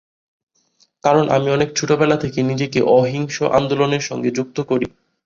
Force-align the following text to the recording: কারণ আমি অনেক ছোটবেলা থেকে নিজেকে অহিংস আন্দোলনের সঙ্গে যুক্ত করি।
কারণ 1.03 1.25
আমি 1.35 1.47
অনেক 1.51 1.69
ছোটবেলা 1.75 2.17
থেকে 2.17 2.39
নিজেকে 2.43 2.79
অহিংস 2.95 3.35
আন্দোলনের 3.57 4.03
সঙ্গে 4.09 4.29
যুক্ত 4.37 4.57
করি। 4.63 4.85